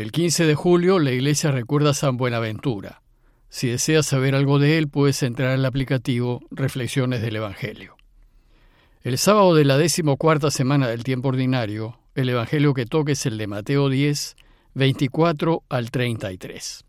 [0.00, 3.02] El 15 de julio la iglesia recuerda a San Buenaventura.
[3.50, 7.96] Si deseas saber algo de él, puedes entrar al aplicativo Reflexiones del Evangelio.
[9.02, 13.36] El sábado de la decimocuarta semana del tiempo ordinario, el Evangelio que toque es el
[13.36, 14.36] de Mateo 10,
[14.72, 16.86] 24 al 33.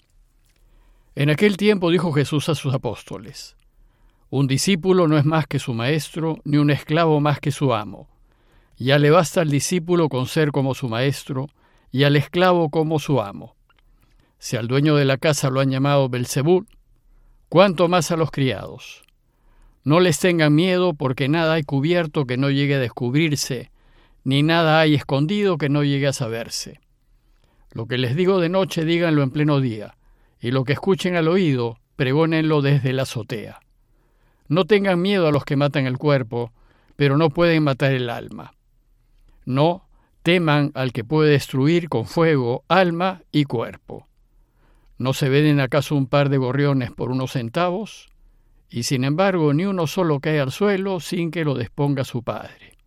[1.16, 3.58] En aquel tiempo dijo Jesús a sus apóstoles,
[4.30, 8.08] Un discípulo no es más que su maestro, ni un esclavo más que su amo.
[8.78, 11.50] Ya le basta al discípulo con ser como su maestro,
[11.92, 13.56] y al esclavo como su amo.
[14.40, 16.66] Si al dueño de la casa lo han llamado Belcebú,
[17.50, 19.04] cuánto más a los criados.
[19.84, 23.72] No les tengan miedo, porque nada hay cubierto que no llegue a descubrirse,
[24.24, 26.80] ni nada hay escondido que no llegue a saberse.
[27.72, 29.98] Lo que les digo de noche, díganlo en pleno día,
[30.40, 33.60] y lo que escuchen al oído, pregónenlo desde la azotea.
[34.48, 36.52] No tengan miedo a los que matan el cuerpo,
[36.96, 38.54] pero no pueden matar el alma.
[39.46, 39.88] No,
[40.24, 44.08] teman al que puede destruir con fuego alma y cuerpo.
[44.98, 48.10] ¿No se venden acaso un par de gorriones por unos centavos?
[48.70, 52.78] Y sin embargo ni uno solo cae al suelo sin que lo disponga su padre.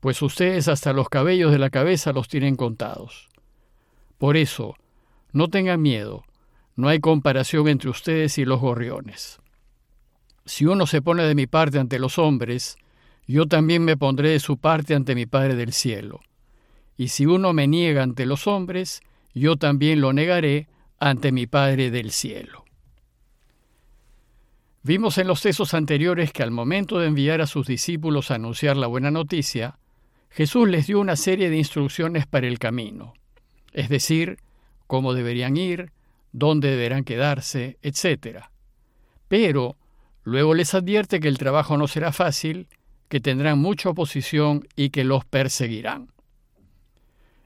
[0.00, 3.28] Pues ustedes hasta los cabellos de la cabeza los tienen contados.
[4.18, 4.74] Por eso,
[5.32, 6.24] no tengan miedo,
[6.74, 9.40] no hay comparación entre ustedes y los gorriones.
[10.44, 12.76] Si uno se pone de mi parte ante los hombres,
[13.26, 16.20] yo también me pondré de su parte ante mi Padre del cielo.
[17.02, 19.00] Y si uno me niega ante los hombres,
[19.34, 20.68] yo también lo negaré
[21.00, 22.64] ante mi Padre del cielo.
[24.84, 28.76] Vimos en los textos anteriores que al momento de enviar a sus discípulos a anunciar
[28.76, 29.80] la buena noticia,
[30.30, 33.14] Jesús les dio una serie de instrucciones para el camino,
[33.72, 34.38] es decir,
[34.86, 35.90] cómo deberían ir,
[36.30, 38.44] dónde deberán quedarse, etc.
[39.26, 39.74] Pero
[40.22, 42.68] luego les advierte que el trabajo no será fácil,
[43.08, 46.11] que tendrán mucha oposición y que los perseguirán.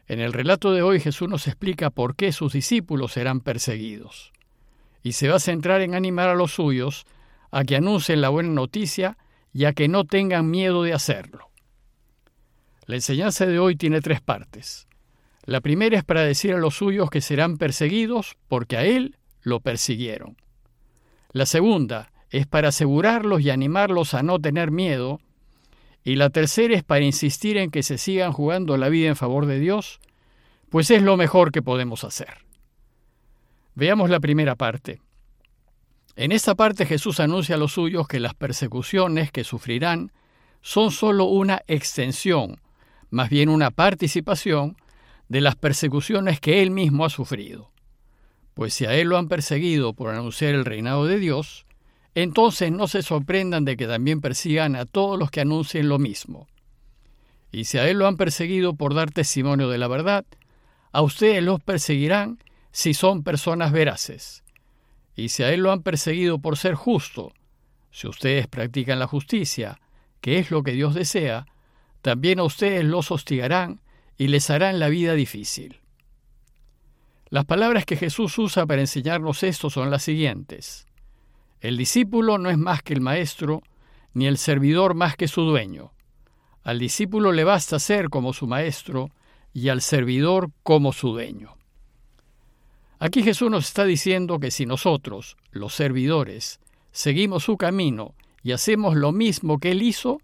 [0.09, 4.33] En el relato de hoy Jesús nos explica por qué sus discípulos serán perseguidos,
[5.03, 7.07] y se va a centrar en animar a los suyos
[7.51, 9.19] a que anuncien la buena noticia
[9.53, 11.51] y a que no tengan miedo de hacerlo.
[12.87, 14.87] La enseñanza de hoy tiene tres partes.
[15.45, 19.61] La primera es para decir a los suyos que serán perseguidos porque a Él lo
[19.61, 20.37] persiguieron.
[21.33, 25.21] La segunda es para asegurarlos y animarlos a no tener miedo
[26.07, 29.45] y la tercera es para insistir en que se sigan jugando la vida en favor
[29.45, 29.99] de Dios,
[30.71, 32.45] pues es lo mejor que podemos hacer.
[33.75, 35.01] Veamos la primera parte.
[36.15, 40.13] En esta parte Jesús anuncia a los suyos que las persecuciones que sufrirán
[40.61, 42.61] son sólo una extensión,
[43.11, 44.77] más bien una participación,
[45.29, 47.73] de las persecuciones que Él mismo ha sufrido.
[48.55, 51.66] Pues si a Él lo han perseguido por anunciar el reinado de Dios,
[52.17, 56.49] entonces no se sorprendan de que también persigan a todos los que anuncien lo mismo.
[57.53, 60.25] Y si a él lo han perseguido por dar testimonio de la verdad,
[60.93, 62.39] a ustedes los perseguirán
[62.73, 64.45] si son personas veraces.
[65.15, 67.35] Y si a él lo han perseguido por ser justo,
[67.91, 69.79] si ustedes practican la justicia,
[70.23, 71.45] que es lo que Dios desea,
[72.01, 73.83] también a ustedes los hostigarán
[74.17, 75.81] y les harán la vida difícil.
[77.29, 80.86] Las palabras que Jesús usa para enseñarnos esto son las siguientes.
[81.61, 83.63] El discípulo no es más que el maestro,
[84.15, 85.93] ni el servidor más que su dueño.
[86.63, 89.11] Al discípulo le basta ser como su maestro
[89.53, 91.57] y al servidor como su dueño.
[92.99, 96.61] Aquí Jesús nos está diciendo que si nosotros, los servidores,
[96.93, 100.19] seguimos su camino y hacemos lo mismo que él hizo,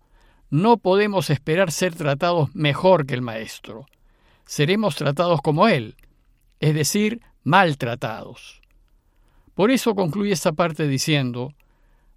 [0.49, 3.87] no podemos esperar ser tratados mejor que el maestro.
[4.47, 5.97] Seremos tratados como él,
[6.61, 8.62] es decir, maltratados.
[9.55, 11.53] Por eso concluye esta parte diciendo,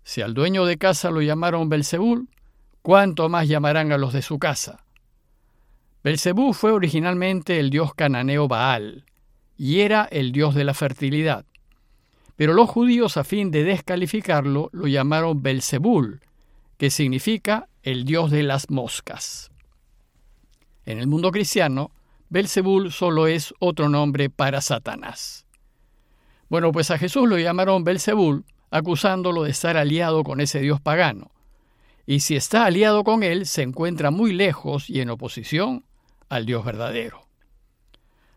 [0.04, 2.30] si al dueño de casa lo llamaron Belzebul,
[2.82, 4.86] ¿cuánto más llamarán a los de su casa?
[6.04, 9.06] Belzebú fue originalmente el dios cananeo Baal,
[9.58, 11.46] y era el dios de la fertilidad.
[12.36, 16.22] Pero los judíos, a fin de descalificarlo, lo llamaron Belzebul,
[16.78, 19.52] que significa el dios de las moscas.
[20.86, 21.92] En el mundo cristiano,
[22.30, 25.45] Belzebul solo es otro nombre para Satanás.
[26.50, 31.32] Bueno, pues a Jesús lo llamaron Belzebul, acusándolo de estar aliado con ese dios pagano.
[32.06, 35.86] Y si está aliado con él, se encuentra muy lejos y en oposición
[36.30, 37.26] al Dios verdadero.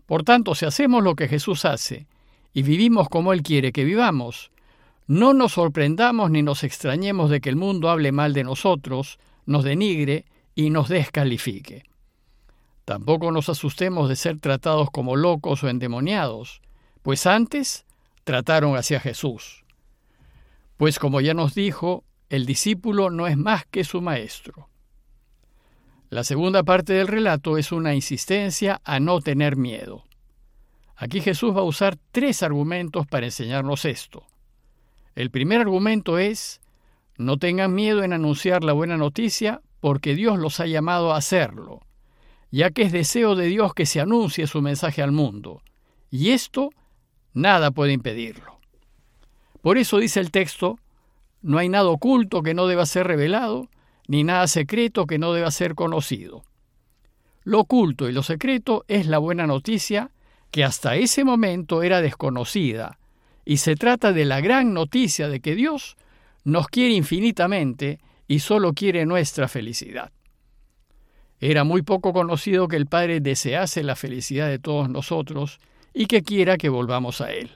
[0.06, 2.06] Por tanto, si hacemos lo que Jesús hace
[2.54, 4.50] y vivimos como Él quiere que vivamos,
[5.06, 9.64] no nos sorprendamos ni nos extrañemos de que el mundo hable mal de nosotros, nos
[9.64, 11.84] denigre y nos descalifique.
[12.84, 16.62] Tampoco nos asustemos de ser tratados como locos o endemoniados,
[17.02, 17.84] pues antes
[18.28, 19.64] trataron hacia Jesús.
[20.76, 24.68] Pues como ya nos dijo, el discípulo no es más que su maestro.
[26.10, 30.04] La segunda parte del relato es una insistencia a no tener miedo.
[30.94, 34.26] Aquí Jesús va a usar tres argumentos para enseñarnos esto.
[35.14, 36.60] El primer argumento es,
[37.16, 41.80] no tengan miedo en anunciar la buena noticia porque Dios los ha llamado a hacerlo,
[42.50, 45.62] ya que es deseo de Dios que se anuncie su mensaje al mundo,
[46.10, 46.68] y esto
[47.38, 48.58] nada puede impedirlo.
[49.62, 50.78] Por eso dice el texto,
[51.42, 53.68] no hay nada oculto que no deba ser revelado,
[54.06, 56.42] ni nada secreto que no deba ser conocido.
[57.44, 60.10] Lo oculto y lo secreto es la buena noticia
[60.50, 62.98] que hasta ese momento era desconocida,
[63.44, 65.96] y se trata de la gran noticia de que Dios
[66.44, 70.12] nos quiere infinitamente y solo quiere nuestra felicidad.
[71.40, 75.60] Era muy poco conocido que el Padre desease la felicidad de todos nosotros
[75.98, 77.50] y que quiera que volvamos a Él.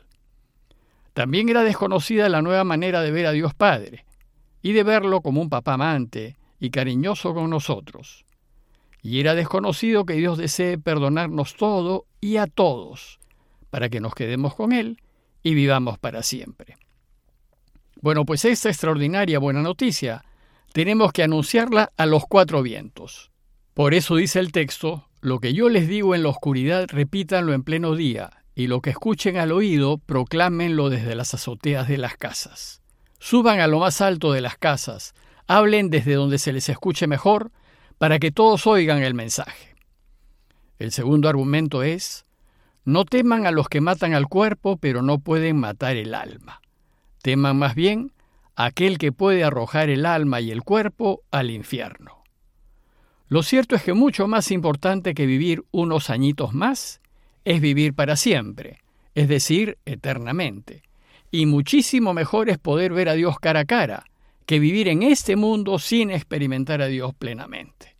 [1.13, 4.05] También era desconocida la nueva manera de ver a Dios Padre
[4.63, 8.25] y de verlo como un papá amante y cariñoso con nosotros.
[9.01, 13.21] Y era desconocido que Dios desee perdonarnos todo y a todos,
[13.71, 15.01] para que nos quedemos con Él
[15.45, 16.77] y vivamos para siempre.
[18.01, 20.25] Bueno, pues esta extraordinaria buena noticia
[20.73, 23.31] tenemos que anunciarla a los cuatro vientos.
[23.73, 27.63] Por eso dice el texto, lo que yo les digo en la oscuridad repítanlo en
[27.63, 32.83] pleno día, y lo que escuchen al oído proclámenlo desde las azoteas de las casas.
[33.21, 35.15] Suban a lo más alto de las casas,
[35.47, 37.53] hablen desde donde se les escuche mejor,
[37.99, 39.77] para que todos oigan el mensaje.
[40.81, 42.27] El segundo argumento es,
[42.85, 46.61] no teman a los que matan al cuerpo, pero no pueden matar el alma.
[47.23, 48.13] Teman más bien
[48.57, 52.22] aquel que puede arrojar el alma y el cuerpo al infierno.
[53.33, 57.01] Lo cierto es que mucho más importante que vivir unos añitos más
[57.47, 58.83] es vivir para siempre,
[59.15, 60.83] es decir, eternamente.
[61.31, 64.05] Y muchísimo mejor es poder ver a Dios cara a cara
[64.45, 67.97] que vivir en este mundo sin experimentar a Dios plenamente.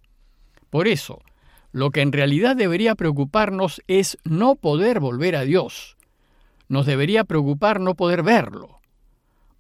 [0.69, 1.23] Por eso,
[1.71, 5.97] lo que en realidad debería preocuparnos es no poder volver a Dios.
[6.69, 8.81] Nos debería preocupar no poder verlo.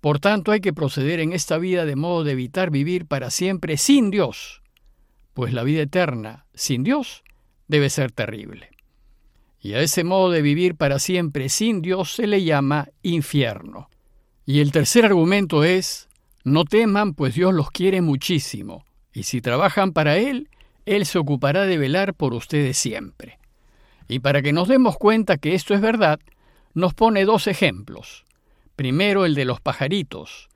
[0.02, 3.78] Por tanto, hay que proceder en esta vida de modo de evitar vivir para siempre
[3.78, 4.61] sin Dios,
[5.34, 7.22] pues la vida eterna sin Dios
[7.68, 8.70] debe ser terrible.
[9.60, 13.88] Y a ese modo de vivir para siempre sin Dios se le llama infierno.
[14.44, 16.08] Y el tercer argumento es,
[16.44, 20.48] no teman, pues Dios los quiere muchísimo, y si trabajan para Él,
[20.84, 23.38] Él se ocupará de velar por ustedes siempre.
[24.08, 26.18] Y para que nos demos cuenta que esto es verdad,
[26.74, 28.24] nos pone dos ejemplos.
[28.74, 30.48] Primero el de los pajaritos,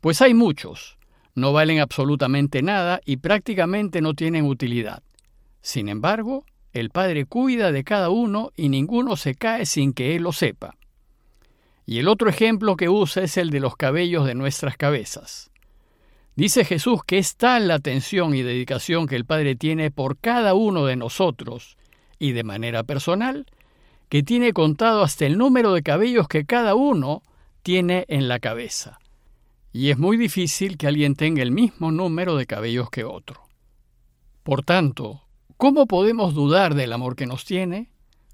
[0.00, 0.98] pues hay muchos,
[1.34, 5.02] no valen absolutamente nada y prácticamente no tienen utilidad.
[5.60, 10.22] Sin embargo, el Padre cuida de cada uno y ninguno se cae sin que Él
[10.22, 10.76] lo sepa.
[11.86, 15.50] Y el otro ejemplo que usa es el de los cabellos de nuestras cabezas.
[16.36, 20.54] Dice Jesús que es tal la atención y dedicación que el Padre tiene por cada
[20.54, 21.76] uno de nosotros,
[22.18, 23.46] y de manera personal,
[24.08, 27.22] que tiene contado hasta el número de cabellos que cada uno
[27.62, 28.98] tiene en la cabeza.
[29.72, 33.42] Y es muy difícil que alguien tenga el mismo número de cabellos que otro.
[34.42, 35.22] Por tanto,
[35.56, 37.90] ¿cómo podemos dudar del amor que nos tiene?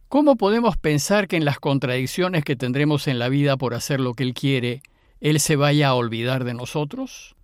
[0.08, 4.14] ¿Cómo podemos pensar que en las contradicciones que tendremos en la vida por hacer lo
[4.14, 4.82] que Él quiere,
[5.20, 7.34] Él se vaya a olvidar de nosotros?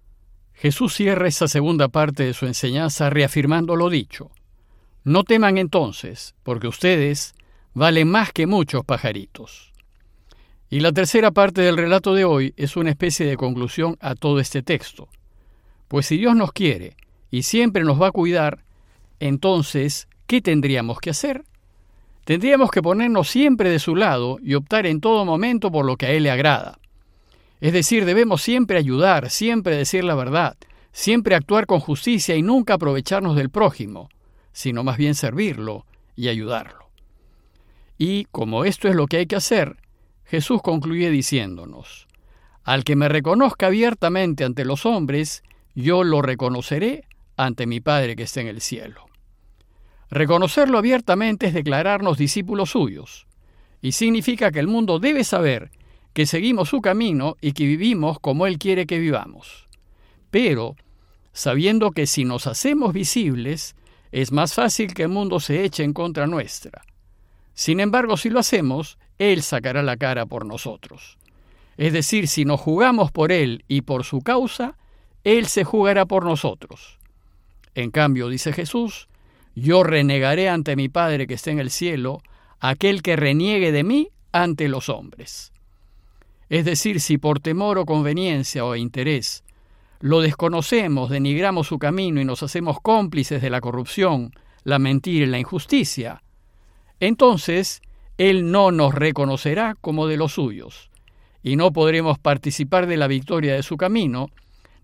[0.55, 4.31] Jesús cierra esa segunda parte de su enseñanza reafirmando lo dicho.
[5.03, 7.35] No teman entonces, porque ustedes
[7.75, 9.72] valen más que muchos pajaritos.
[10.73, 14.41] Y la tercera parte del relato de hoy es una especie de conclusión a todo
[14.41, 15.07] este texto.
[15.87, 16.97] Pues si Dios nos quiere
[17.31, 18.65] y siempre nos va a cuidar,
[19.21, 21.45] entonces, ¿qué tendríamos que hacer?
[22.25, 26.07] Tendríamos que ponernos siempre de su lado y optar en todo momento por lo que
[26.07, 26.79] a Él le agrada.
[27.61, 30.57] Es decir, debemos siempre ayudar, siempre decir la verdad,
[30.91, 34.09] siempre actuar con justicia y nunca aprovecharnos del prójimo,
[34.55, 35.85] sino más bien servirlo
[36.17, 36.89] y ayudarlo.
[37.99, 39.77] Y como esto es lo que hay que hacer,
[40.33, 42.09] Jesús concluye diciéndonos,
[42.65, 45.43] Al que me reconozca abiertamente ante los hombres,
[45.75, 47.05] yo lo reconoceré
[47.37, 49.05] ante mi Padre que está en el cielo.
[50.09, 53.27] Reconocerlo abiertamente es declararnos discípulos suyos,
[53.83, 55.71] y significa que el mundo debe saber
[56.15, 59.69] que seguimos su camino y que vivimos como Él quiere que vivamos.
[60.31, 60.77] Pero,
[61.35, 63.77] sabiendo que si nos hacemos visibles,
[64.13, 66.81] es más fácil que el mundo se eche en contra nuestra.
[67.53, 71.17] Sin embargo, si lo hacemos, Él sacará la cara por nosotros.
[71.77, 74.77] Es decir, si nos jugamos por Él y por su causa,
[75.23, 76.99] Él se jugará por nosotros.
[77.77, 79.09] En cambio, dice Jesús,
[79.55, 82.21] yo renegaré ante mi Padre que está en el cielo,
[82.59, 85.53] aquel que reniegue de mí ante los hombres.
[86.49, 89.45] Es decir, si por temor o conveniencia o interés
[90.01, 94.33] lo desconocemos, denigramos su camino y nos hacemos cómplices de la corrupción,
[94.65, 96.25] la mentira y la injusticia,
[96.99, 97.83] entonces
[98.19, 100.91] Él no nos reconocerá como de los suyos,
[101.43, 104.31] y no podremos participar de la victoria de su camino,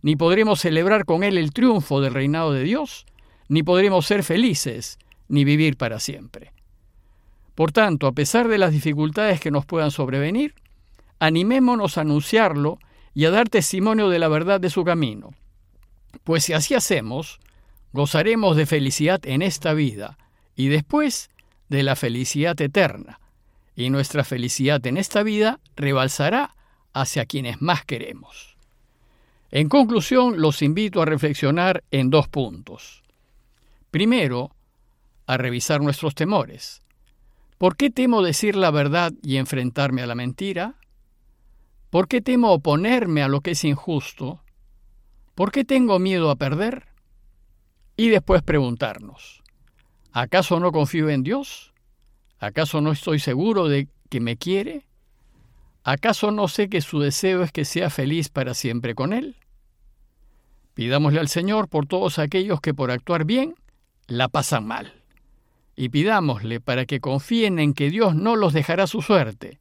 [0.03, 3.07] ni podremos celebrar con Él el triunfo del reinado de Dios,
[3.49, 6.53] ni podremos ser felices, ni vivir para siempre.
[7.55, 10.55] Por tanto, a pesar de las dificultades que nos puedan sobrevenir,
[11.19, 12.79] animémonos a anunciarlo
[13.15, 15.35] y a dar testimonio de la verdad de su camino.
[16.23, 17.41] Pues si así hacemos,
[17.93, 20.19] gozaremos de felicidad en esta vida
[20.55, 21.31] y después
[21.69, 23.21] de la felicidad eterna,
[23.75, 26.55] y nuestra felicidad en esta vida rebalsará
[26.93, 28.57] hacia quienes más queremos.
[29.51, 33.03] En conclusión, los invito a reflexionar en dos puntos.
[33.91, 34.55] Primero,
[35.27, 36.83] a revisar nuestros temores.
[37.57, 40.75] ¿Por qué temo decir la verdad y enfrentarme a la mentira?
[41.91, 44.43] ¿Por qué temo oponerme a lo que es injusto?
[45.35, 46.87] ¿Por qué tengo miedo a perder?
[47.97, 49.43] Y después preguntarnos,
[50.13, 51.73] ¿acaso no confío en Dios?
[52.39, 54.87] ¿Acaso no estoy seguro de que me quiere?
[55.85, 59.37] ¿Acaso no sé que su deseo es que sea feliz para siempre con Él?
[60.75, 63.55] Pidámosle al Señor por todos aquellos que por actuar bien
[64.07, 65.03] la pasan mal.
[65.75, 69.61] Y pidámosle para que confíen en que Dios no los dejará su suerte,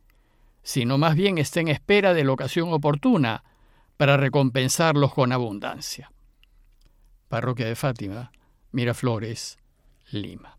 [0.63, 3.43] sino más bien esté en espera de la ocasión oportuna
[3.97, 6.11] para recompensarlos con abundancia.
[7.29, 8.31] Parroquia de Fátima,
[8.71, 9.57] Miraflores,
[10.11, 10.56] Lima.